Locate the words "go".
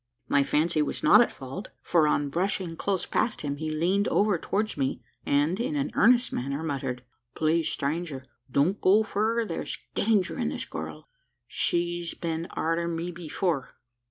8.81-9.03